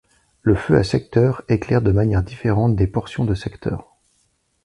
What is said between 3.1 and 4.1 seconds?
de secteur.